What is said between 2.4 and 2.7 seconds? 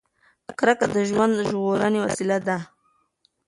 ده.